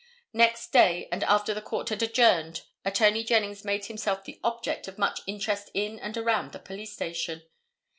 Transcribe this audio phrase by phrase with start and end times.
[0.33, 4.97] Next day and after the court had adjourned Attorney Jennings made himself the object of
[4.97, 7.43] much interest in and around the police station.